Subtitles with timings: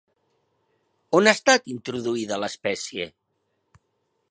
[1.19, 3.09] On ha estat introduïda l'espècie?